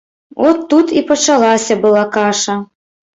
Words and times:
От 0.51 0.61
тут 0.69 0.93
і 1.01 1.03
пачалася 1.11 1.77
была 1.83 2.01
каша! 2.17 2.57